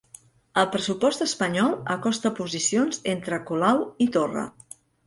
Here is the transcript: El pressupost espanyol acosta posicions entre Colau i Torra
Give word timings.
El 0.61 0.65
pressupost 0.75 1.25
espanyol 1.27 1.75
acosta 1.97 2.33
posicions 2.43 3.05
entre 3.17 3.43
Colau 3.53 3.89
i 4.09 4.15
Torra 4.19 4.53